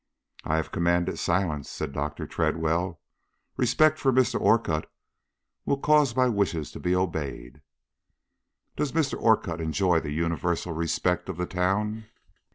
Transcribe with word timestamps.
"I 0.43 0.55
have 0.55 0.71
commanded 0.71 1.19
silence," 1.19 1.69
said 1.69 1.93
Dr. 1.93 2.25
Tredwell. 2.25 2.99
"Respect 3.55 3.99
for 3.99 4.11
Mr. 4.11 4.41
Orcutt 4.41 4.89
will 5.63 5.77
cause 5.77 6.15
my 6.15 6.27
wishes 6.27 6.71
to 6.71 6.79
be 6.79 6.95
obeyed." 6.95 7.61
"Does 8.75 8.93
Mr. 8.93 9.13
Orcutt 9.21 9.61
enjoy 9.61 9.99
the 9.99 10.09
universal 10.09 10.73
respect 10.73 11.29
of 11.29 11.37
the 11.37 11.45
town?" 11.45 12.05